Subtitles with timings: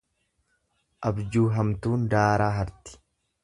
[1.11, 3.01] Abjuu hamtuun daaraa harti.